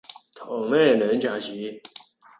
[0.33, 1.79] 糖呢兩茶匙